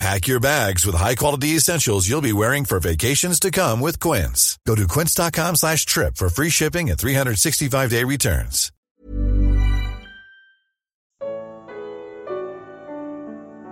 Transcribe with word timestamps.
Pack 0.00 0.26
your 0.26 0.40
bags 0.40 0.84
with 0.84 0.96
high-quality 0.96 1.56
essentials 1.56 2.08
you'll 2.08 2.20
be 2.20 2.32
wearing 2.32 2.64
for 2.64 2.80
vacations 2.80 3.38
to 3.40 3.50
come 3.50 3.80
with 3.80 3.98
Quince. 4.00 4.58
Go 4.66 4.74
to 4.74 4.86
quince.com 4.86 5.56
slash 5.56 5.86
trip 5.86 6.16
for 6.16 6.28
free 6.28 6.50
shipping 6.50 6.90
and 6.90 6.98
365-day 6.98 8.04
returns. 8.04 8.70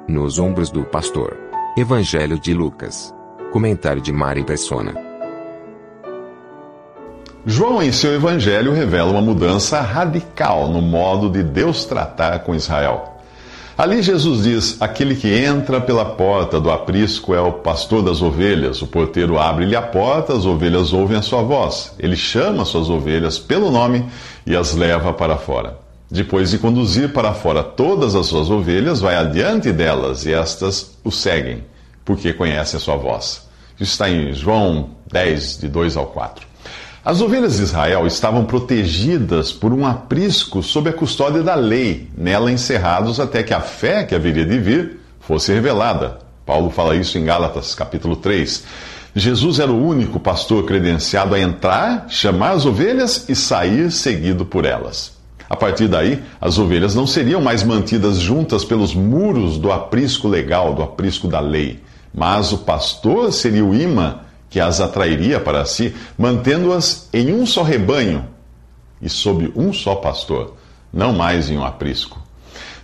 Nos 0.09 0.39
ombros 0.39 0.71
do 0.71 0.85
pastor. 0.85 1.39
Evangelho 1.77 2.39
de 2.39 2.53
Lucas. 2.53 3.15
Comentário 3.53 4.03
de 4.03 4.13
Mari 4.13 4.45
Persona. 4.45 4.95
João, 7.45 7.83
em 7.83 7.91
seu 7.91 8.15
evangelho, 8.15 8.73
revela 8.73 9.11
uma 9.11 9.21
mudança 9.21 9.81
radical 9.81 10.69
no 10.69 10.81
modo 10.81 11.29
de 11.31 11.43
Deus 11.43 11.85
tratar 11.85 12.41
com 12.41 12.55
Israel. 12.55 13.12
Ali 13.77 14.03
Jesus 14.03 14.43
diz: 14.43 14.77
Aquele 14.81 15.15
que 15.15 15.33
entra 15.33 15.81
pela 15.81 16.05
porta 16.05 16.61
do 16.61 16.71
aprisco 16.71 17.35
é 17.35 17.41
o 17.41 17.53
pastor 17.53 18.03
das 18.03 18.21
ovelhas. 18.21 18.83
O 18.83 18.87
porteiro 18.87 19.39
abre-lhe 19.39 19.75
a 19.75 19.81
porta, 19.81 20.35
as 20.35 20.45
ovelhas 20.45 20.93
ouvem 20.93 21.17
a 21.17 21.23
sua 21.23 21.43
voz. 21.43 21.95
Ele 21.99 22.17
chama 22.17 22.65
suas 22.65 22.91
ovelhas 22.91 23.39
pelo 23.39 23.71
nome 23.71 24.05
e 24.47 24.55
as 24.55 24.75
leva 24.75 25.13
para 25.13 25.37
fora. 25.37 25.79
Depois 26.11 26.51
de 26.51 26.59
conduzir 26.59 27.15
para 27.15 27.33
fora 27.33 27.63
todas 27.63 28.15
as 28.15 28.27
suas 28.27 28.51
ovelhas, 28.51 29.01
vai 29.01 29.17
adiante 29.17 29.73
delas 29.73 30.27
e 30.27 30.35
estas 30.35 30.99
o 31.03 31.11
seguem, 31.11 31.65
porque 32.05 32.35
conhecem 32.35 32.77
a 32.77 32.81
sua 32.81 32.97
voz. 32.97 33.49
Isso 33.81 33.93
está 33.93 34.11
em 34.11 34.35
João 34.35 34.91
10, 35.11 35.61
de 35.61 35.69
2 35.69 35.97
ao 35.97 36.07
4. 36.07 36.52
As 37.05 37.21
ovelhas 37.21 37.57
de 37.57 37.65
Israel 37.65 38.07
estavam 38.07 38.45
protegidas 38.45 39.53
por 39.53 39.73
um 39.73 39.85
aprisco 39.85 40.63
sob 40.63 40.89
a 40.89 40.93
custódia 40.93 41.43
da 41.43 41.57
lei, 41.57 42.09
nela 42.17 42.53
encerrados 42.53 43.19
até 43.19 43.43
que 43.43 43.53
a 43.53 43.61
fé 43.61 44.05
que 44.05 44.15
haveria 44.15 44.47
de 44.47 44.57
vir 44.61 45.01
fosse 45.19 45.53
revelada. 45.53 46.21
Paulo 46.47 46.71
fala 46.71 46.95
isso 46.95 47.19
em 47.19 47.25
Gálatas, 47.25 47.75
capítulo 47.75 48.15
3. 48.15 48.63
Jesus 49.17 49.59
era 49.59 49.73
o 49.73 49.85
único 49.85 50.21
pastor 50.21 50.65
credenciado 50.65 51.35
a 51.35 51.41
entrar, 51.41 52.07
chamar 52.09 52.53
as 52.53 52.65
ovelhas 52.65 53.29
e 53.29 53.35
sair 53.35 53.91
seguido 53.91 54.47
por 54.47 54.65
elas. 54.65 55.15
A 55.51 55.57
partir 55.57 55.89
daí, 55.89 56.23
as 56.41 56.57
ovelhas 56.57 56.95
não 56.95 57.05
seriam 57.07 57.41
mais 57.41 57.65
mantidas 57.65 58.19
juntas 58.19 58.65
pelos 58.65 58.95
muros 58.95 59.59
do 59.59 59.73
aprisco 59.73 60.29
legal, 60.29 60.73
do 60.73 60.85
aprisco 60.85 61.27
da 61.27 61.41
lei, 61.41 61.81
mas 62.15 62.53
o 62.53 62.59
pastor 62.59 63.33
seria 63.33 63.65
o 63.65 63.75
imã 63.75 64.21
que 64.53 64.61
as 64.61 64.83
atrairia 64.83 65.41
para 65.41 65.65
si, 65.65 65.95
mantendo-as 66.17 67.09
em 67.11 67.33
um 67.33 67.47
só 67.47 67.63
rebanho 67.63 68.27
e 69.01 69.09
sob 69.09 69.51
um 69.57 69.73
só 69.73 69.95
pastor, 69.95 70.57
não 70.93 71.11
mais 71.11 71.49
em 71.49 71.57
um 71.57 71.65
aprisco. 71.65 72.23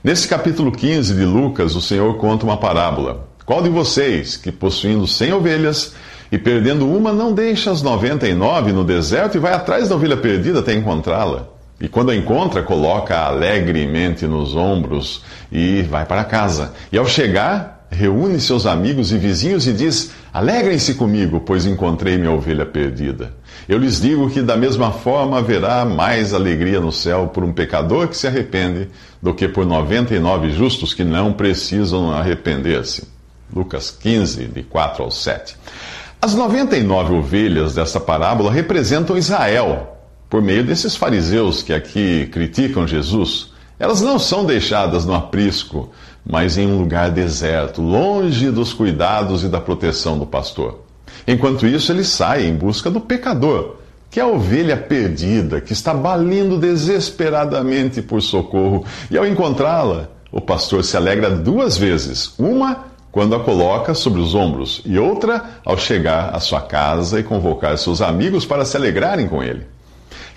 Nesse 0.02 0.26
capítulo 0.26 0.72
15 0.72 1.14
de 1.14 1.26
Lucas, 1.26 1.76
o 1.76 1.82
Senhor 1.82 2.16
conta 2.16 2.46
uma 2.46 2.56
parábola. 2.56 3.28
Qual 3.44 3.62
de 3.62 3.68
vocês, 3.68 4.34
que 4.34 4.50
possuindo 4.50 5.06
cem 5.06 5.30
ovelhas 5.30 5.94
e 6.32 6.38
perdendo 6.38 6.88
uma, 6.88 7.12
não 7.12 7.34
deixa 7.34 7.70
as 7.70 7.82
noventa 7.82 8.26
e 8.26 8.32
nove 8.32 8.72
no 8.72 8.82
deserto 8.82 9.36
e 9.36 9.40
vai 9.40 9.52
atrás 9.52 9.90
da 9.90 9.94
ovelha 9.94 10.16
perdida 10.16 10.60
até 10.60 10.72
encontrá-la? 10.72 11.48
E 11.78 11.86
quando 11.86 12.10
a 12.10 12.16
encontra, 12.16 12.62
coloca 12.62 13.18
alegremente 13.18 14.26
nos 14.26 14.56
ombros 14.56 15.22
e 15.52 15.82
vai 15.82 16.06
para 16.06 16.24
casa. 16.24 16.72
E 16.90 16.96
ao 16.96 17.06
chegar, 17.06 17.77
reúne 17.90 18.40
seus 18.40 18.66
amigos 18.66 19.12
e 19.12 19.18
vizinhos 19.18 19.66
e 19.66 19.72
diz: 19.72 20.10
Alegrem-se 20.32 20.94
comigo, 20.94 21.40
pois 21.40 21.66
encontrei 21.66 22.16
minha 22.16 22.32
ovelha 22.32 22.66
perdida. 22.66 23.32
Eu 23.68 23.78
lhes 23.78 24.00
digo 24.00 24.30
que 24.30 24.40
da 24.40 24.56
mesma 24.56 24.92
forma 24.92 25.38
haverá 25.38 25.84
mais 25.84 26.32
alegria 26.32 26.80
no 26.80 26.92
céu 26.92 27.28
por 27.28 27.44
um 27.44 27.52
pecador 27.52 28.08
que 28.08 28.16
se 28.16 28.26
arrepende 28.26 28.88
do 29.20 29.34
que 29.34 29.48
por 29.48 29.66
99 29.66 30.50
justos 30.52 30.94
que 30.94 31.04
não 31.04 31.32
precisam 31.32 32.10
arrepender-se. 32.10 33.08
Lucas 33.54 33.90
15, 33.90 34.46
de 34.46 34.62
4 34.62 35.02
ao 35.02 35.10
7. 35.10 35.56
As 36.20 36.34
99 36.34 37.14
ovelhas 37.14 37.74
desta 37.74 38.00
parábola 38.00 38.50
representam 38.50 39.16
Israel, 39.16 39.96
por 40.28 40.42
meio 40.42 40.64
desses 40.64 40.96
fariseus 40.96 41.62
que 41.62 41.72
aqui 41.72 42.28
criticam 42.32 42.86
Jesus. 42.86 43.52
Elas 43.78 44.00
não 44.00 44.18
são 44.18 44.44
deixadas 44.44 45.04
no 45.04 45.14
aprisco 45.14 45.90
mas 46.28 46.58
em 46.58 46.66
um 46.66 46.78
lugar 46.78 47.10
deserto, 47.10 47.80
longe 47.80 48.50
dos 48.50 48.74
cuidados 48.74 49.42
e 49.42 49.48
da 49.48 49.60
proteção 49.60 50.18
do 50.18 50.26
pastor. 50.26 50.80
Enquanto 51.26 51.66
isso, 51.66 51.90
ele 51.90 52.04
sai 52.04 52.46
em 52.46 52.54
busca 52.54 52.90
do 52.90 53.00
pecador, 53.00 53.76
que 54.10 54.20
é 54.20 54.22
a 54.22 54.26
ovelha 54.26 54.76
perdida, 54.76 55.60
que 55.60 55.72
está 55.72 55.94
balindo 55.94 56.58
desesperadamente 56.58 58.02
por 58.02 58.20
socorro, 58.20 58.84
e 59.10 59.16
ao 59.16 59.26
encontrá-la, 59.26 60.08
o 60.30 60.40
pastor 60.40 60.84
se 60.84 60.96
alegra 60.98 61.30
duas 61.30 61.78
vezes: 61.78 62.34
uma 62.38 62.84
quando 63.10 63.34
a 63.34 63.40
coloca 63.40 63.94
sobre 63.94 64.20
os 64.20 64.34
ombros, 64.34 64.82
e 64.84 64.98
outra 64.98 65.60
ao 65.64 65.78
chegar 65.78 66.34
à 66.34 66.40
sua 66.40 66.60
casa 66.60 67.18
e 67.18 67.22
convocar 67.22 67.78
seus 67.78 68.02
amigos 68.02 68.44
para 68.44 68.66
se 68.66 68.76
alegrarem 68.76 69.26
com 69.26 69.42
ele. 69.42 69.77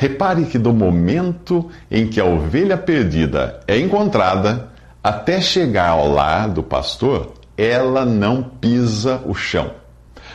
Repare 0.02 0.46
que 0.46 0.58
do 0.58 0.74
momento 0.74 1.70
em 1.92 2.08
que 2.08 2.20
a 2.20 2.26
ovelha 2.26 2.76
perdida 2.76 3.60
é 3.68 3.78
encontrada, 3.78 4.72
até 5.04 5.40
chegar 5.40 5.90
ao 5.90 6.12
lar 6.12 6.50
do 6.50 6.64
pastor, 6.64 7.34
ela 7.56 8.04
não 8.04 8.42
pisa 8.42 9.22
o 9.28 9.36
chão. 9.36 9.70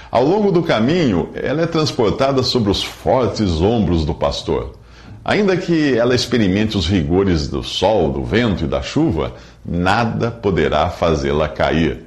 Ao 0.09 0.25
longo 0.25 0.53
do 0.53 0.63
caminho, 0.63 1.31
ela 1.35 1.63
é 1.63 1.67
transportada 1.67 2.45
sobre 2.45 2.71
os 2.71 2.85
fortes 2.85 3.61
ombros 3.61 4.05
do 4.05 4.15
pastor. 4.15 4.77
Ainda 5.25 5.57
que 5.57 5.99
ela 5.99 6.15
experimente 6.15 6.77
os 6.77 6.87
rigores 6.87 7.49
do 7.49 7.65
sol, 7.65 8.13
do 8.13 8.23
vento 8.23 8.63
e 8.63 8.69
da 8.69 8.83
chuva, 8.83 9.35
nada 9.65 10.31
poderá 10.31 10.91
fazê-la 10.91 11.49
cair, 11.49 12.05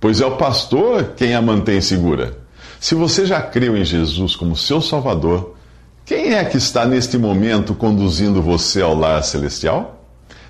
pois 0.00 0.20
é 0.20 0.26
o 0.26 0.36
pastor 0.36 1.12
quem 1.16 1.36
a 1.36 1.40
mantém 1.40 1.80
segura. 1.80 2.36
Se 2.80 2.96
você 2.96 3.24
já 3.24 3.40
creu 3.40 3.76
em 3.76 3.84
Jesus 3.84 4.34
como 4.34 4.56
seu 4.56 4.80
Salvador, 4.80 5.54
quem 6.06 6.34
é 6.34 6.44
que 6.44 6.56
está 6.56 6.86
neste 6.86 7.18
momento 7.18 7.74
conduzindo 7.74 8.40
você 8.40 8.80
ao 8.80 8.94
lar 8.94 9.24
celestial? 9.24 10.04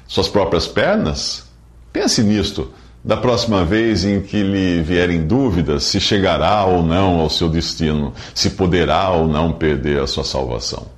Suas 0.07 0.29
próprias 0.29 0.67
pernas? 0.67 1.47
Pense 1.91 2.23
nisto 2.23 2.71
da 3.03 3.17
próxima 3.17 3.65
vez 3.65 4.05
em 4.05 4.21
que 4.21 4.43
lhe 4.43 4.83
vierem 4.83 5.27
dúvidas 5.27 5.85
se 5.85 5.99
chegará 5.99 6.67
ou 6.67 6.83
não 6.83 7.21
ao 7.21 7.31
seu 7.31 7.49
destino, 7.49 8.13
se 8.35 8.51
poderá 8.51 9.09
ou 9.09 9.27
não 9.27 9.51
perder 9.51 10.03
a 10.03 10.07
sua 10.07 10.25
salvação. 10.25 10.96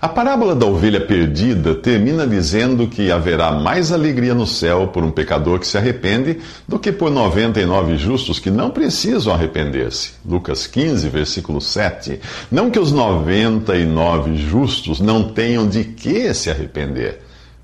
A 0.00 0.08
parábola 0.08 0.54
da 0.54 0.64
ovelha 0.64 1.00
perdida 1.00 1.74
termina 1.74 2.26
dizendo 2.26 2.86
que 2.86 3.12
haverá 3.12 3.52
mais 3.52 3.92
alegria 3.92 4.34
no 4.34 4.46
céu 4.46 4.88
por 4.88 5.04
um 5.04 5.10
pecador 5.10 5.58
que 5.58 5.66
se 5.66 5.76
arrepende 5.76 6.38
do 6.66 6.78
que 6.78 6.90
por 6.90 7.10
99 7.10 7.98
justos 7.98 8.38
que 8.38 8.50
não 8.50 8.70
precisam 8.70 9.34
arrepender-se. 9.34 10.12
Lucas 10.24 10.66
15, 10.66 11.08
versículo 11.08 11.60
7. 11.60 12.18
Não 12.50 12.70
que 12.70 12.78
os 12.78 12.92
99 12.92 14.36
justos 14.36 15.00
não 15.00 15.24
tenham 15.24 15.68
de 15.68 15.84
que 15.84 16.32
se 16.32 16.50
arrepender 16.50 17.20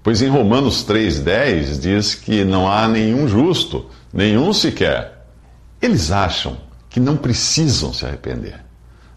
Pois 0.07 0.23
em 0.23 0.29
Romanos 0.29 0.87
3,10 0.87 1.81
diz 1.81 2.15
que 2.15 2.45
não 2.45 2.71
há 2.71 2.87
nenhum 2.87 3.27
justo, 3.27 3.87
nenhum 4.15 4.53
sequer. 4.53 5.27
Eles 5.83 6.13
acham 6.13 6.59
que 6.89 7.01
não 7.01 7.17
precisam 7.17 7.93
se 7.93 8.07
arrepender. 8.07 8.66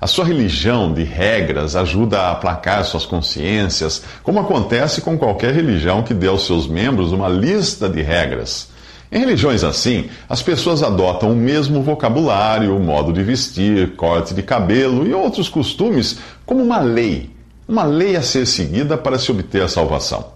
A 0.01 0.07
sua 0.07 0.23
religião 0.23 0.93
de 0.93 1.03
regras 1.03 1.75
ajuda 1.75 2.21
a 2.21 2.31
aplacar 2.31 2.85
suas 2.85 3.05
consciências, 3.05 4.01
como 4.23 4.39
acontece 4.39 5.01
com 5.01 5.17
qualquer 5.17 5.53
religião 5.53 6.03
que 6.03 6.13
dê 6.13 6.27
aos 6.27 6.45
seus 6.45 6.67
membros 6.67 7.11
uma 7.11 7.27
lista 7.27 7.89
de 7.89 8.01
regras. 8.01 8.69
Em 9.11 9.19
religiões 9.19 9.61
assim, 9.61 10.09
as 10.29 10.41
pessoas 10.41 10.83
adotam 10.83 11.33
o 11.33 11.35
mesmo 11.35 11.81
vocabulário, 11.81 12.79
modo 12.79 13.11
de 13.11 13.21
vestir, 13.23 13.97
corte 13.97 14.33
de 14.33 14.41
cabelo 14.41 15.05
e 15.05 15.13
outros 15.13 15.49
costumes 15.49 16.19
como 16.45 16.63
uma 16.63 16.79
lei, 16.79 17.29
uma 17.67 17.83
lei 17.83 18.15
a 18.15 18.21
ser 18.21 18.45
seguida 18.45 18.97
para 18.97 19.19
se 19.19 19.29
obter 19.29 19.63
a 19.63 19.67
salvação. 19.67 20.27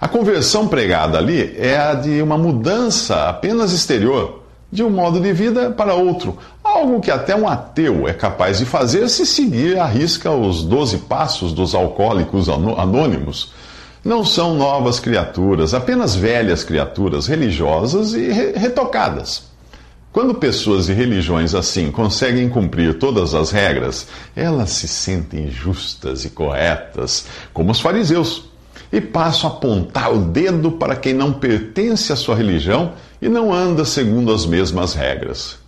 A 0.00 0.06
conversão 0.06 0.68
pregada 0.68 1.18
ali 1.18 1.56
é 1.58 1.76
a 1.76 1.94
de 1.94 2.22
uma 2.22 2.38
mudança 2.38 3.28
apenas 3.28 3.72
exterior, 3.72 4.42
de 4.70 4.82
um 4.82 4.90
modo 4.90 5.20
de 5.20 5.32
vida 5.32 5.70
para 5.70 5.94
outro, 5.94 6.38
algo 6.82 7.00
que 7.00 7.10
até 7.10 7.34
um 7.34 7.48
ateu 7.48 8.08
é 8.08 8.12
capaz 8.12 8.58
de 8.58 8.66
fazer 8.66 9.08
se 9.08 9.24
seguir 9.24 9.78
à 9.78 9.86
risca 9.86 10.30
os 10.32 10.64
doze 10.64 10.98
passos 10.98 11.52
dos 11.52 11.74
alcoólicos 11.74 12.48
anônimos. 12.48 13.52
Não 14.04 14.24
são 14.24 14.56
novas 14.56 14.98
criaturas, 14.98 15.74
apenas 15.74 16.16
velhas 16.16 16.64
criaturas 16.64 17.28
religiosas 17.28 18.14
e 18.14 18.32
retocadas. 18.32 19.44
Quando 20.12 20.34
pessoas 20.34 20.86
de 20.86 20.92
religiões 20.92 21.54
assim 21.54 21.90
conseguem 21.90 22.48
cumprir 22.48 22.98
todas 22.98 23.32
as 23.32 23.52
regras, 23.52 24.08
elas 24.34 24.70
se 24.70 24.88
sentem 24.88 25.50
justas 25.50 26.24
e 26.24 26.30
corretas, 26.30 27.26
como 27.54 27.70
os 27.70 27.80
fariseus, 27.80 28.50
e 28.92 29.00
passam 29.00 29.48
a 29.48 29.52
apontar 29.52 30.12
o 30.12 30.18
dedo 30.18 30.72
para 30.72 30.96
quem 30.96 31.14
não 31.14 31.32
pertence 31.32 32.12
à 32.12 32.16
sua 32.16 32.34
religião 32.34 32.92
e 33.22 33.28
não 33.28 33.54
anda 33.54 33.84
segundo 33.84 34.34
as 34.34 34.44
mesmas 34.44 34.94
regras. 34.94 35.61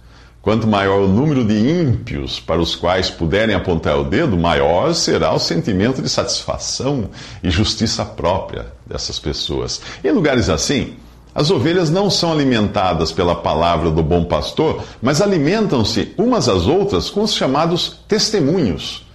Quanto 0.44 0.66
maior 0.66 1.00
o 1.00 1.08
número 1.08 1.42
de 1.42 1.54
ímpios 1.54 2.38
para 2.38 2.60
os 2.60 2.76
quais 2.76 3.08
puderem 3.08 3.54
apontar 3.54 3.98
o 3.98 4.04
dedo, 4.04 4.36
maior 4.36 4.94
será 4.94 5.32
o 5.32 5.38
sentimento 5.38 6.02
de 6.02 6.08
satisfação 6.10 7.08
e 7.42 7.48
justiça 7.48 8.04
própria 8.04 8.66
dessas 8.86 9.18
pessoas. 9.18 9.80
Em 10.04 10.10
lugares 10.10 10.50
assim, 10.50 10.96
as 11.34 11.50
ovelhas 11.50 11.88
não 11.88 12.10
são 12.10 12.30
alimentadas 12.30 13.10
pela 13.10 13.34
palavra 13.34 13.90
do 13.90 14.02
bom 14.02 14.26
pastor, 14.26 14.84
mas 15.00 15.22
alimentam-se 15.22 16.12
umas 16.18 16.46
às 16.46 16.66
outras 16.66 17.08
com 17.08 17.22
os 17.22 17.32
chamados 17.32 18.00
testemunhos. 18.06 19.06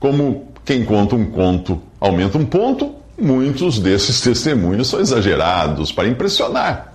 Como 0.00 0.48
quem 0.64 0.84
conta 0.84 1.14
um 1.14 1.26
conto 1.26 1.80
aumenta 2.00 2.36
um 2.36 2.44
ponto, 2.44 2.96
muitos 3.16 3.78
desses 3.78 4.20
testemunhos 4.20 4.88
são 4.88 4.98
exagerados 4.98 5.92
para 5.92 6.08
impressionar. 6.08 6.93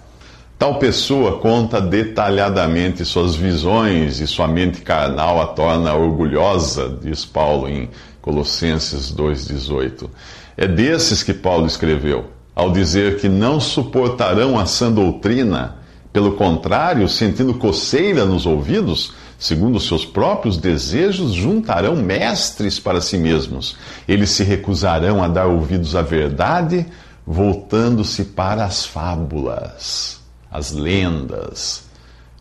Tal 0.60 0.78
pessoa 0.78 1.40
conta 1.40 1.80
detalhadamente 1.80 3.06
suas 3.06 3.34
visões 3.34 4.20
e 4.20 4.28
sua 4.28 4.46
mente 4.46 4.82
carnal 4.82 5.42
a 5.42 5.48
torna 5.48 5.94
orgulhosa, 5.94 6.98
diz 7.02 7.24
Paulo 7.24 7.70
em 7.70 7.90
Colossenses 8.22 9.10
2,18. 9.16 10.10
É 10.58 10.68
desses 10.68 11.24
que 11.24 11.34
Paulo 11.34 11.66
escreveu 11.66 12.26
ao 12.54 12.72
dizer 12.72 13.22
que 13.22 13.30
não 13.30 13.58
suportarão 13.58 14.60
a 14.60 14.66
sã 14.66 14.92
doutrina, 14.92 15.78
pelo 16.12 16.34
contrário, 16.34 17.08
sentindo 17.08 17.54
coceira 17.54 18.26
nos 18.26 18.46
ouvidos, 18.46 19.14
segundo 19.38 19.80
seus 19.80 20.04
próprios 20.04 20.58
desejos, 20.58 21.32
juntarão 21.32 21.96
mestres 21.96 22.82
para 22.82 23.00
si 23.00 23.18
mesmos. 23.18 23.78
Eles 24.06 24.32
se 24.32 24.44
recusarão 24.44 25.24
a 25.24 25.30
dar 25.30 25.46
ouvidos 25.46 25.96
à 25.96 26.02
verdade, 26.02 26.86
voltando-se 27.26 28.26
para 28.26 28.66
as 28.66 28.86
fábulas, 28.86 30.19
as 30.52 30.72
lendas. 30.72 31.84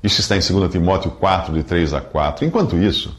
Isso 0.03 0.21
está 0.21 0.37
em 0.37 0.41
2 0.41 0.71
Timóteo 0.71 1.11
4, 1.11 1.53
de 1.53 1.63
3 1.63 1.95
a 1.95 2.01
4. 2.01 2.45
Enquanto 2.45 2.77
isso, 2.77 3.17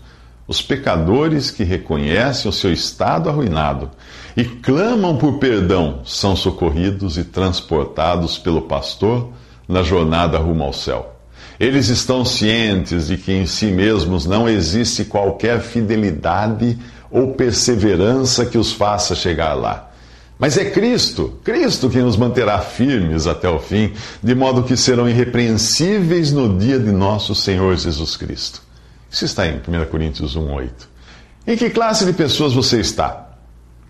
os 0.47 0.61
pecadores 0.61 1.51
que 1.51 1.63
reconhecem 1.63 2.49
o 2.49 2.53
seu 2.53 2.73
estado 2.73 3.29
arruinado 3.29 3.91
e 4.35 4.43
clamam 4.43 5.17
por 5.17 5.37
perdão 5.37 5.99
são 6.05 6.35
socorridos 6.35 7.17
e 7.17 7.23
transportados 7.23 8.37
pelo 8.37 8.63
pastor 8.63 9.29
na 9.67 9.83
jornada 9.83 10.37
rumo 10.37 10.63
ao 10.63 10.73
céu. 10.73 11.15
Eles 11.59 11.89
estão 11.89 12.23
cientes 12.23 13.07
de 13.07 13.17
que 13.17 13.33
em 13.33 13.45
si 13.45 13.65
mesmos 13.65 14.25
não 14.25 14.47
existe 14.47 15.03
qualquer 15.03 15.59
fidelidade 15.59 16.79
ou 17.11 17.33
perseverança 17.33 18.45
que 18.45 18.57
os 18.57 18.71
faça 18.71 19.13
chegar 19.13 19.53
lá. 19.53 19.88
Mas 20.39 20.57
é 20.57 20.63
Cristo, 20.71 21.37
Cristo 21.43 21.89
quem 21.89 22.01
nos 22.01 22.15
manterá 22.15 22.59
firmes 22.59 23.27
até 23.27 23.49
o 23.49 23.59
fim, 23.59 23.91
de 24.23 24.33
modo 24.33 24.63
que 24.63 24.77
serão 24.77 25.07
irrepreensíveis 25.09 26.31
no 26.31 26.57
dia 26.57 26.79
de 26.79 26.93
nosso 26.93 27.35
Senhor 27.35 27.75
Jesus 27.75 28.15
Cristo. 28.15 28.61
Isso 29.11 29.25
está 29.25 29.45
em 29.45 29.57
1 29.57 29.85
Coríntios 29.91 30.37
1,8. 30.37 30.69
Em 31.45 31.57
que 31.57 31.69
classe 31.69 32.05
de 32.05 32.13
pessoas 32.13 32.53
você 32.53 32.79
está? 32.79 33.31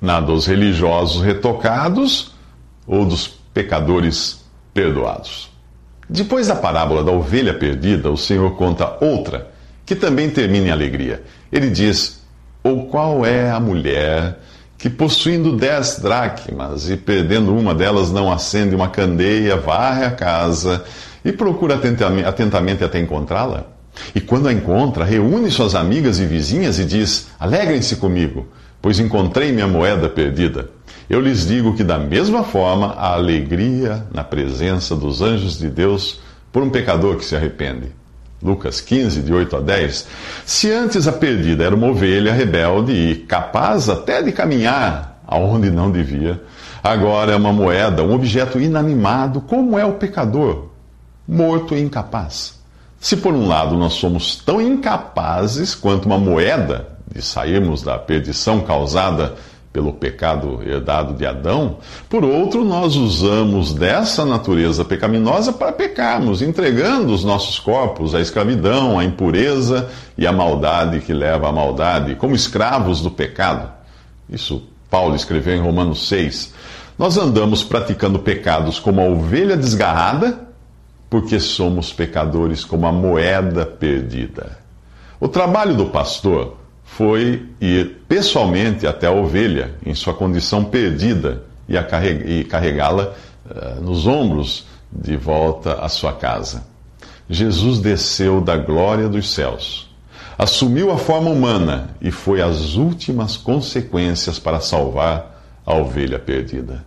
Na 0.01 0.19
dos 0.19 0.48
religiosos 0.48 1.22
retocados 1.22 2.34
ou 2.88 3.06
dos 3.06 3.28
pecadores 3.54 4.40
perdoados? 4.74 5.52
Depois 6.10 6.48
da 6.48 6.56
parábola 6.56 7.04
da 7.04 7.12
ovelha 7.12 7.54
perdida, 7.54 8.10
o 8.10 8.18
Senhor 8.18 8.56
conta 8.56 8.98
outra, 9.00 9.52
que 9.86 9.94
também 9.94 10.31
termina 10.31 10.69
em 10.69 10.72
alegria. 10.72 11.22
Ele 11.52 11.69
diz: 11.69 12.24
Ou 12.63 12.88
qual 12.88 13.24
é 13.24 13.52
a 13.52 13.60
mulher 13.60 14.40
que, 14.80 14.90
possuindo 14.90 15.58
dez 15.58 16.00
dracmas 16.00 16.90
e 16.90 16.96
perdendo 16.96 17.54
uma 17.54 17.76
delas, 17.76 18.12
não 18.12 18.31
acende 18.31 18.74
uma 18.74 18.88
candeia, 18.88 19.58
varre 19.58 20.06
a 20.06 20.12
casa 20.12 20.86
e 21.24 21.34
procura 21.34 21.76
atentamente 22.26 22.84
até 22.84 22.98
encontrá-la? 22.98 23.66
E 24.16 24.22
quando 24.22 24.48
a 24.48 24.54
encontra, 24.54 25.04
reúne 25.04 25.52
suas 25.52 25.76
amigas 25.76 26.20
e 26.20 26.26
vizinhas 26.26 26.80
e 26.80 26.86
diz: 26.86 27.28
Alegrem-se 27.38 27.98
comigo, 27.98 28.48
pois 28.81 29.00
encontrei 29.00 29.52
minha 29.52 29.68
moeda 29.68 30.08
perdida. 30.08 30.70
Eu 31.10 31.20
lhes 31.20 31.46
digo 31.46 31.76
que, 31.76 31.84
da 31.84 31.98
mesma 31.98 32.44
forma, 32.44 32.94
há 32.98 33.14
alegria 33.14 34.06
na 34.14 34.24
presença 34.24 34.96
dos 34.96 35.22
anjos 35.22 35.60
de 35.60 35.68
Deus 35.68 36.22
por 36.54 36.64
um 36.64 36.70
pecador 36.70 37.18
que 37.18 37.26
se 37.26 37.36
arrepende. 37.36 37.99
Lucas 38.41 38.80
15, 38.80 39.21
de 39.21 39.33
8 39.33 39.57
a 39.57 39.59
10. 39.59 40.07
Se 40.45 40.71
antes 40.71 41.07
a 41.07 41.12
perdida 41.12 41.63
era 41.63 41.75
uma 41.75 41.88
ovelha 41.88 42.33
rebelde 42.33 42.94
e 42.94 43.15
capaz 43.15 43.89
até 43.89 44.21
de 44.21 44.31
caminhar 44.31 45.21
aonde 45.27 45.69
não 45.69 45.91
devia, 45.91 46.41
agora 46.83 47.33
é 47.33 47.36
uma 47.36 47.53
moeda, 47.53 48.03
um 48.03 48.13
objeto 48.13 48.59
inanimado, 48.59 49.41
como 49.41 49.77
é 49.77 49.86
o 49.86 49.94
pecador, 49.94 50.69
morto 51.27 51.75
e 51.75 51.81
incapaz. 51.81 52.57
Se 53.00 53.18
por 53.18 53.33
um 53.33 53.47
lado 53.47 53.77
nós 53.77 53.94
somos 53.94 54.38
tão 54.38 54.59
incapazes 54.59 55.75
quanto 55.75 56.06
uma 56.06 56.18
moeda 56.18 56.89
de 57.13 57.21
sairmos 57.21 57.81
da 57.81 57.97
perdição 57.97 58.62
causada 58.62 59.35
pelo 59.71 59.94
pecado 59.94 60.62
herdado 60.63 61.13
de 61.13 61.25
Adão, 61.25 61.77
por 62.10 62.25
outro, 62.25 62.66
nós 62.66 62.95
usamos 62.95 63.74
dessa 63.74 64.25
natureza 64.25 64.83
pecaminosa 64.83 65.54
para 65.54 65.71
pecarmos, 65.71 66.42
entregando 66.42 67.13
os 67.13 67.24
nossos 67.24 67.60
corpos 67.60 68.16
à 68.16 68.19
escravidão, 68.19 68.98
à 68.98 69.04
impureza 69.04 69.89
e 70.18 70.25
à 70.25 70.31
maldade 70.31 71.01
que 71.01 71.13
leva 71.13 71.50
à 71.50 71.51
maldade, 71.51 72.16
como 72.16 72.36
escravos 72.36 73.01
do 73.01 73.12
pecado. 73.12 73.71
Isso 74.27 74.63
Paulo 74.89 75.16
escreveu 75.16 75.56
em 75.56 75.62
Romanos 75.62 76.07
6. 76.07 76.54
Nós 76.98 77.18
andamos 77.18 77.63
praticando 77.63 78.19
pecados 78.19 78.80
como 78.80 79.01
a 79.01 79.06
ovelha 79.06 79.56
desgarrada 79.56 80.50
porque 81.10 81.39
somos 81.39 81.92
pecadores 81.92 82.63
como 82.63 82.86
a 82.86 82.92
moeda 82.92 83.66
perdida. 83.66 84.60
O 85.19 85.27
trabalho 85.27 85.75
do 85.75 85.88
pastor 85.88 86.58
foi 86.89 87.45
ir 87.62 88.01
pessoalmente 88.07 88.86
até 88.86 89.07
a 89.07 89.12
ovelha, 89.12 89.71
em 89.86 89.94
sua 89.94 90.13
condição 90.13 90.65
perdida, 90.65 91.44
e, 91.68 92.44
carregá-la 92.44 93.13
uh, 93.45 93.81
nos 93.81 94.06
ombros 94.06 94.65
de 94.91 95.15
volta 95.15 95.74
à 95.75 95.88
sua 95.88 96.12
casa. 96.13 96.63
Jesus 97.30 97.80
desceu 97.80 98.41
da 98.41 98.57
glória 98.57 99.07
dos 99.07 99.30
céus, 99.33 99.89
assumiu 100.38 100.91
a 100.91 100.97
forma 100.97 101.30
humana 101.30 101.91
e 102.01 102.12
foi 102.12 102.41
às 102.41 102.75
últimas 102.75 103.38
consequências 103.38 104.39
para 104.39 104.59
salvar 104.59 105.42
a 105.65 105.75
ovelha 105.75 106.18
perdida. 106.18 106.83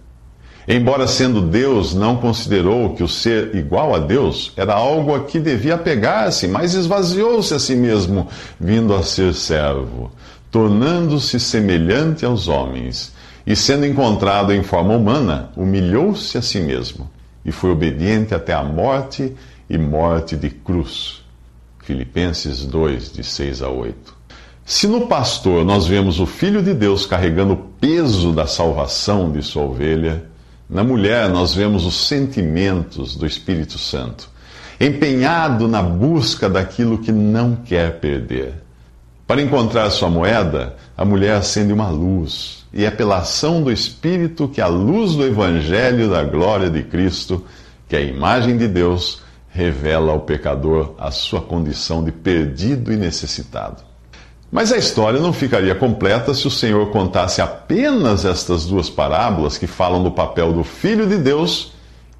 Embora 0.66 1.08
sendo 1.08 1.40
Deus, 1.40 1.92
não 1.92 2.16
considerou 2.16 2.94
que 2.94 3.02
o 3.02 3.08
ser 3.08 3.54
igual 3.54 3.94
a 3.94 3.98
Deus 3.98 4.52
era 4.56 4.74
algo 4.74 5.14
a 5.14 5.24
que 5.24 5.40
devia 5.40 5.74
apegar-se, 5.74 6.46
mas 6.46 6.74
esvaziou-se 6.74 7.52
a 7.52 7.58
si 7.58 7.74
mesmo, 7.74 8.28
vindo 8.60 8.94
a 8.94 9.02
ser 9.02 9.34
servo, 9.34 10.12
tornando-se 10.50 11.40
semelhante 11.40 12.24
aos 12.24 12.46
homens. 12.46 13.12
E 13.44 13.56
sendo 13.56 13.84
encontrado 13.84 14.52
em 14.52 14.62
forma 14.62 14.94
humana, 14.94 15.50
humilhou-se 15.56 16.38
a 16.38 16.42
si 16.42 16.60
mesmo 16.60 17.10
e 17.44 17.50
foi 17.50 17.70
obediente 17.70 18.34
até 18.34 18.52
a 18.52 18.62
morte 18.62 19.34
e 19.68 19.76
morte 19.76 20.36
de 20.36 20.50
cruz. 20.50 21.22
Filipenses 21.80 22.64
2, 22.64 23.12
de 23.12 23.24
6 23.24 23.62
a 23.62 23.68
8. 23.68 24.14
Se 24.64 24.86
no 24.86 25.08
pastor 25.08 25.64
nós 25.64 25.86
vemos 25.86 26.20
o 26.20 26.26
Filho 26.26 26.62
de 26.62 26.72
Deus 26.72 27.04
carregando 27.04 27.54
o 27.54 27.56
peso 27.56 28.32
da 28.32 28.46
salvação 28.46 29.32
de 29.32 29.42
sua 29.42 29.64
ovelha, 29.64 30.24
na 30.72 30.82
mulher, 30.82 31.28
nós 31.28 31.54
vemos 31.54 31.84
os 31.84 32.08
sentimentos 32.08 33.14
do 33.14 33.26
Espírito 33.26 33.76
Santo, 33.76 34.30
empenhado 34.80 35.68
na 35.68 35.82
busca 35.82 36.48
daquilo 36.48 36.96
que 36.96 37.12
não 37.12 37.54
quer 37.54 38.00
perder. 38.00 38.54
Para 39.26 39.42
encontrar 39.42 39.90
sua 39.90 40.08
moeda, 40.08 40.74
a 40.96 41.04
mulher 41.04 41.36
acende 41.36 41.74
uma 41.74 41.90
luz, 41.90 42.64
e 42.72 42.86
é 42.86 42.90
pela 42.90 43.18
ação 43.18 43.62
do 43.62 43.70
Espírito 43.70 44.48
que 44.48 44.62
a 44.62 44.66
luz 44.66 45.14
do 45.14 45.26
Evangelho 45.26 46.08
da 46.08 46.24
glória 46.24 46.70
de 46.70 46.82
Cristo, 46.82 47.44
que 47.86 47.94
é 47.94 47.98
a 47.98 48.02
imagem 48.02 48.56
de 48.56 48.66
Deus, 48.66 49.20
revela 49.50 50.12
ao 50.12 50.20
pecador 50.20 50.94
a 50.98 51.10
sua 51.10 51.42
condição 51.42 52.02
de 52.02 52.10
perdido 52.10 52.90
e 52.90 52.96
necessitado. 52.96 53.91
Mas 54.52 54.70
a 54.70 54.76
história 54.76 55.18
não 55.18 55.32
ficaria 55.32 55.74
completa 55.74 56.34
se 56.34 56.46
o 56.46 56.50
Senhor 56.50 56.90
contasse 56.90 57.40
apenas 57.40 58.26
estas 58.26 58.66
duas 58.66 58.90
parábolas 58.90 59.56
que 59.56 59.66
falam 59.66 60.02
do 60.02 60.10
papel 60.10 60.52
do 60.52 60.62
Filho 60.62 61.06
de 61.06 61.16
Deus 61.16 61.72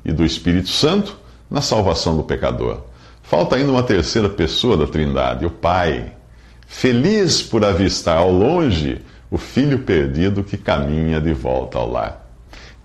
e 0.03 0.11
do 0.11 0.25
Espírito 0.25 0.71
Santo 0.71 1.19
na 1.51 1.61
salvação 1.61 2.17
do 2.17 2.23
pecador. 2.23 2.79
Falta 3.23 3.57
ainda 3.57 3.71
uma 3.71 3.83
terceira 3.83 4.31
pessoa 4.31 4.79
da 4.79 4.87
Trindade, 4.87 5.45
o 5.45 5.51
Pai, 5.51 6.15
feliz 6.67 7.43
por 7.43 7.67
avistar 7.67 8.17
ao 8.17 8.33
longe 8.33 9.03
o 9.31 9.37
filho 9.37 9.81
perdido 9.81 10.43
que 10.43 10.57
caminha 10.57 11.21
de 11.21 11.35
volta 11.35 11.77
ao 11.77 11.91
lar. 11.91 12.27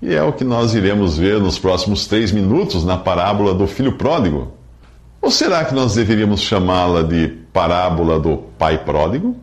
E 0.01 0.13
é 0.13 0.21
o 0.21 0.33
que 0.33 0.43
nós 0.43 0.75
iremos 0.75 1.17
ver 1.17 1.39
nos 1.39 1.57
próximos 1.57 2.05
três 2.05 2.33
minutos 2.33 2.83
na 2.83 2.97
parábola 2.97 3.53
do 3.53 3.65
filho 3.65 3.93
pródigo. 3.93 4.51
Ou 5.21 5.31
será 5.31 5.63
que 5.63 5.73
nós 5.73 5.95
deveríamos 5.95 6.41
chamá-la 6.41 7.01
de 7.01 7.46
parábola 7.57 8.19
do 8.19 8.37
pai 8.37 8.77
pródigo? 8.77 9.35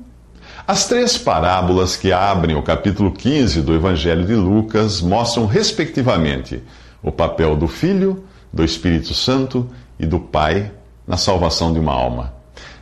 As 0.68 0.86
três 0.86 1.18
parábolas 1.18 1.96
que 1.96 2.12
abrem 2.12 2.54
o 2.54 2.62
capítulo 2.62 3.10
15 3.10 3.60
do 3.60 3.74
Evangelho 3.74 4.24
de 4.24 4.36
Lucas 4.36 5.00
mostram, 5.00 5.46
respectivamente, 5.46 6.62
o 7.02 7.10
papel 7.10 7.56
do 7.56 7.66
Filho, 7.66 8.22
do 8.52 8.62
Espírito 8.62 9.12
Santo 9.14 9.68
e 9.98 10.06
do 10.06 10.20
Pai 10.20 10.70
na 11.04 11.16
salvação 11.16 11.72
de 11.72 11.80
uma 11.80 11.92
alma. 11.92 12.32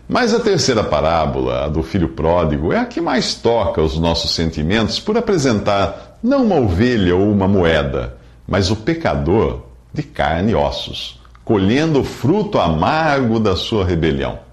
Mas 0.06 0.34
a 0.34 0.38
terceira 0.38 0.84
parábola, 0.84 1.64
a 1.64 1.68
do 1.68 1.82
filho 1.82 2.10
pródigo, 2.10 2.70
é 2.70 2.80
a 2.80 2.84
que 2.84 3.00
mais 3.00 3.34
toca 3.34 3.80
os 3.80 3.98
nossos 3.98 4.34
sentimentos 4.34 5.00
por 5.00 5.16
apresentar 5.16 6.18
não 6.22 6.44
uma 6.44 6.56
ovelha 6.56 7.16
ou 7.16 7.32
uma 7.32 7.48
moeda, 7.48 8.18
mas 8.46 8.70
o 8.70 8.76
pecador 8.76 9.62
de 9.94 10.02
carne 10.02 10.52
e 10.52 10.54
ossos, 10.54 11.18
colhendo 11.42 12.00
o 12.00 12.04
fruto 12.04 12.58
amargo 12.58 13.40
da 13.40 13.56
sua 13.56 13.82
rebelião. 13.82 14.51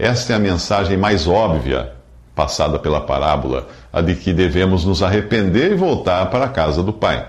Esta 0.00 0.32
é 0.32 0.36
a 0.36 0.38
mensagem 0.38 0.96
mais 0.96 1.26
óbvia 1.26 1.92
passada 2.34 2.78
pela 2.78 3.02
parábola, 3.02 3.68
a 3.92 4.00
de 4.00 4.14
que 4.14 4.32
devemos 4.32 4.82
nos 4.82 5.02
arrepender 5.02 5.72
e 5.72 5.74
voltar 5.74 6.24
para 6.30 6.46
a 6.46 6.48
casa 6.48 6.82
do 6.82 6.90
Pai. 6.90 7.28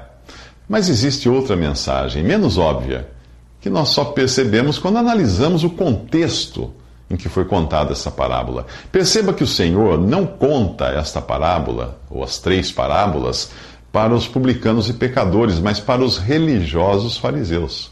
Mas 0.70 0.88
existe 0.88 1.28
outra 1.28 1.58
mensagem, 1.58 2.24
menos 2.24 2.58
óbvia, 2.58 3.10
que 3.60 3.70
nós 3.70 3.90
só 3.90 4.06
percebemos 4.06 4.80
quando 4.80 5.00
analisamos 5.00 5.66
o 5.66 5.70
contexto 5.70 6.74
em 7.10 7.18
que 7.18 7.28
foi 7.28 7.44
contada 7.44 7.92
essa 7.92 8.10
parábola. 8.10 8.66
Perceba 8.90 9.34
que 9.34 9.44
o 9.44 9.48
Senhor 9.48 10.00
não 10.00 10.26
conta 10.26 10.86
esta 10.86 11.20
parábola, 11.20 12.00
ou 12.10 12.24
as 12.24 12.40
três 12.40 12.72
parábolas, 12.72 13.52
para 13.92 14.14
os 14.14 14.30
publicanos 14.30 14.88
e 14.88 14.94
pecadores, 14.94 15.60
mas 15.60 15.82
para 15.82 16.02
os 16.02 16.18
religiosos 16.18 17.18
fariseus. 17.18 17.91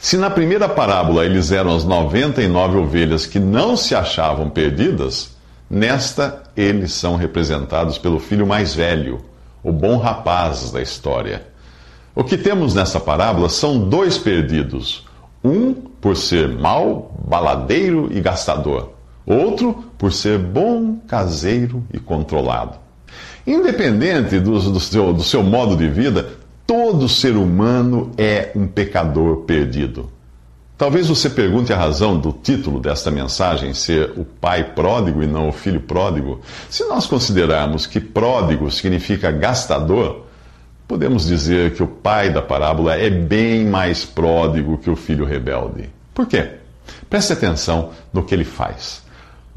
Se 0.00 0.16
na 0.16 0.30
primeira 0.30 0.68
parábola 0.68 1.24
eles 1.24 1.50
eram 1.50 1.74
as 1.74 1.84
99 1.84 2.78
ovelhas 2.78 3.26
que 3.26 3.40
não 3.40 3.76
se 3.76 3.94
achavam 3.94 4.48
perdidas, 4.48 5.36
nesta 5.68 6.42
eles 6.56 6.92
são 6.92 7.16
representados 7.16 7.98
pelo 7.98 8.20
filho 8.20 8.46
mais 8.46 8.74
velho, 8.74 9.20
o 9.62 9.72
bom 9.72 9.98
rapaz 9.98 10.70
da 10.70 10.80
história. 10.80 11.46
O 12.14 12.24
que 12.24 12.36
temos 12.36 12.74
nessa 12.74 12.98
parábola 12.98 13.48
são 13.48 13.88
dois 13.88 14.18
perdidos. 14.18 15.06
Um 15.42 15.72
por 15.72 16.16
ser 16.16 16.48
mau, 16.48 17.14
baladeiro 17.26 18.08
e 18.10 18.20
gastador. 18.20 18.92
Outro 19.26 19.84
por 19.96 20.12
ser 20.12 20.38
bom, 20.38 20.96
caseiro 21.06 21.84
e 21.92 21.98
controlado. 21.98 22.78
Independente 23.46 24.38
do, 24.40 24.58
do, 24.58 24.80
seu, 24.80 25.12
do 25.12 25.22
seu 25.22 25.42
modo 25.42 25.76
de 25.76 25.88
vida, 25.88 26.37
todo 26.68 27.08
ser 27.08 27.34
humano 27.34 28.12
é 28.18 28.52
um 28.54 28.66
pecador 28.66 29.38
perdido. 29.38 30.12
Talvez 30.76 31.08
você 31.08 31.30
pergunte 31.30 31.72
a 31.72 31.78
razão 31.78 32.20
do 32.20 32.30
título 32.30 32.78
desta 32.78 33.10
mensagem 33.10 33.72
ser 33.72 34.12
o 34.18 34.24
pai 34.24 34.74
pródigo 34.74 35.22
e 35.22 35.26
não 35.26 35.48
o 35.48 35.52
filho 35.52 35.80
pródigo. 35.80 36.42
Se 36.68 36.84
nós 36.84 37.06
considerarmos 37.06 37.86
que 37.86 37.98
pródigo 37.98 38.70
significa 38.70 39.32
gastador, 39.32 40.26
podemos 40.86 41.26
dizer 41.26 41.72
que 41.74 41.82
o 41.82 41.88
pai 41.88 42.30
da 42.30 42.42
parábola 42.42 42.94
é 42.94 43.08
bem 43.08 43.64
mais 43.64 44.04
pródigo 44.04 44.76
que 44.76 44.90
o 44.90 44.94
filho 44.94 45.24
rebelde. 45.24 45.88
Por 46.12 46.26
quê? 46.26 46.50
Preste 47.08 47.32
atenção 47.32 47.92
no 48.12 48.22
que 48.22 48.34
ele 48.34 48.44
faz. 48.44 49.02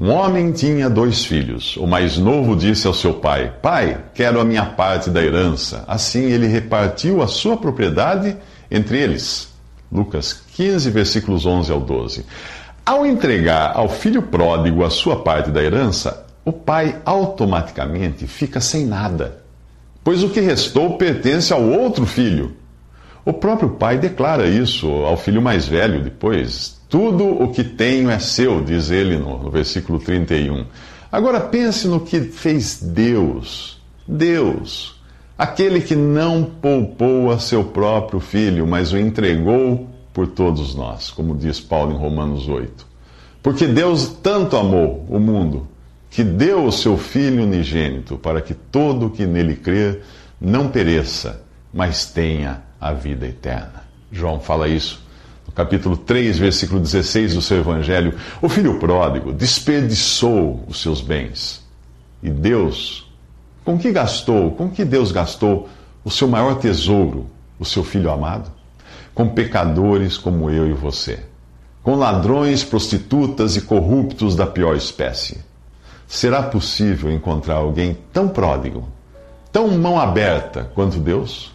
Um 0.01 0.10
homem 0.10 0.51
tinha 0.51 0.89
dois 0.89 1.24
filhos. 1.24 1.77
O 1.77 1.86
mais 1.86 2.17
novo 2.17 2.55
disse 2.55 2.88
ao 2.88 2.93
seu 2.93 3.13
pai: 3.13 3.53
Pai, 3.62 4.05
quero 4.15 4.41
a 4.41 4.43
minha 4.43 4.65
parte 4.65 5.12
da 5.12 5.24
herança. 5.24 5.84
Assim 5.88 6.24
ele 6.24 6.48
repartiu 6.48 7.22
a 7.22 7.27
sua 7.27 7.55
propriedade 7.55 8.36
entre 8.72 8.98
eles. 8.98 9.50
Lucas 9.91 10.41
15, 10.55 10.89
versículos 10.89 11.46
11 11.46 11.72
ao 11.72 11.79
12. 11.79 12.25
Ao 12.84 13.05
entregar 13.05 13.77
ao 13.77 13.88
filho 13.88 14.24
pródigo 14.24 14.84
a 14.84 14.89
sua 14.89 15.22
parte 15.22 15.51
da 15.51 15.62
herança, 15.62 16.25
o 16.43 16.51
pai 16.51 16.96
automaticamente 17.05 18.25
fica 18.25 18.60
sem 18.60 18.88
nada 18.88 19.41
pois 20.03 20.24
o 20.24 20.29
que 20.29 20.39
restou 20.39 20.98
pertence 20.98 21.53
ao 21.53 21.63
outro 21.63 22.05
filho. 22.05 22.55
O 23.24 23.32
próprio 23.32 23.70
pai 23.70 23.98
declara 23.98 24.48
isso 24.48 24.88
ao 24.88 25.16
filho 25.16 25.42
mais 25.42 25.68
velho 25.68 26.01
depois. 26.04 26.82
Tudo 26.90 27.25
o 27.25 27.51
que 27.51 27.63
tenho 27.63 28.10
é 28.10 28.18
seu, 28.18 28.63
diz 28.63 28.90
ele 28.90 29.18
no, 29.18 29.38
no 29.38 29.51
versículo 29.51 30.00
31. 30.00 30.66
Agora 31.12 31.40
pense 31.40 31.88
no 31.88 32.00
que 32.00 32.22
fez 32.22 32.82
Deus. 32.82 33.80
Deus, 34.08 35.00
aquele 35.38 35.82
que 35.82 35.96
não 35.96 36.44
poupou 36.44 37.32
a 37.32 37.38
seu 37.38 37.63
próprio 37.63 38.20
filho, 38.20 38.66
mas 38.66 38.92
o 38.92 38.98
entregou 38.98 39.88
por 40.12 40.28
todos 40.28 40.75
nós, 40.75 41.10
como 41.12 41.36
diz 41.36 41.60
Paulo 41.60 41.94
em 41.94 41.98
Romanos 41.98 42.50
8. 42.50 42.88
Porque 43.42 43.68
Deus 43.68 44.08
tanto 44.22 44.58
amou 44.58 45.06
o 45.08 45.20
mundo 45.20 45.68
que 46.10 46.24
deu 46.24 46.66
o 46.66 46.72
seu 46.72 46.98
Filho 46.98 47.44
unigênito, 47.44 48.18
para 48.18 48.42
que 48.42 48.54
todo 48.54 49.06
o 49.06 49.10
que 49.10 49.25
nele 49.25 49.56
crer 49.56 50.01
não 50.40 50.68
pereça, 50.68 51.42
mas 51.74 52.06
tenha 52.06 52.62
a 52.82 52.92
vida 52.92 53.28
eterna. 53.28 53.84
João 54.12 54.40
fala 54.40 54.68
isso 54.68 55.02
no 55.46 55.54
capítulo 55.54 55.96
3, 55.96 56.40
versículo 56.40 56.80
16 56.80 57.36
do 57.36 57.42
seu 57.42 57.60
Evangelho. 57.60 58.18
O 58.42 58.50
filho 58.50 58.80
pródigo 58.80 59.32
desperdiçou 59.32 60.66
os 60.68 60.82
seus 60.82 61.00
bens. 61.00 61.64
E 62.24 62.30
Deus, 62.32 63.08
com 63.64 63.78
que 63.78 63.92
gastou, 63.92 64.52
com 64.52 64.70
que 64.70 64.84
Deus 64.84 65.12
gastou 65.12 65.70
o 66.04 66.10
seu 66.10 66.28
maior 66.28 66.56
tesouro, 66.56 67.30
o 67.60 67.66
seu 67.66 67.84
filho 67.84 68.10
amado? 68.10 68.52
Com 69.14 69.30
pecadores 69.30 70.18
como 70.18 70.50
eu 70.50 70.68
e 70.68 70.74
você. 70.74 71.20
Com 71.84 71.96
ladrões, 71.96 72.64
prostitutas 72.64 73.56
e 73.56 73.62
corruptos 73.62 74.36
da 74.36 74.48
pior 74.48 74.76
espécie 74.76 75.40
Será 76.12 76.44
possível 76.44 77.10
encontrar 77.10 77.56
alguém 77.56 77.98
tão 78.12 78.28
pródigo, 78.28 78.86
tão 79.50 79.70
mão 79.70 79.98
aberta 79.98 80.70
quanto 80.76 81.00
Deus? 81.00 81.54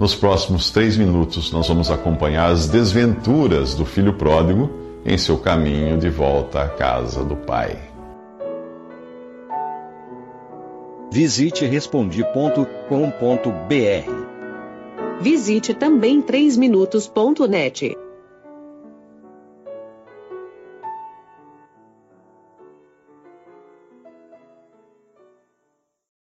Nos 0.00 0.14
próximos 0.14 0.70
três 0.70 0.96
minutos, 0.96 1.52
nós 1.52 1.68
vamos 1.68 1.90
acompanhar 1.90 2.50
as 2.50 2.66
desventuras 2.66 3.74
do 3.74 3.84
filho 3.84 4.14
pródigo 4.14 4.70
em 5.04 5.18
seu 5.18 5.36
caminho 5.36 5.98
de 5.98 6.08
volta 6.08 6.62
à 6.62 6.68
casa 6.70 7.22
do 7.22 7.36
Pai. 7.36 7.78
Visite 11.12 11.66
Respondi.com.br. 11.66 12.80
Visite 15.20 15.74
também 15.74 16.22
3minutos.net. 16.22 17.94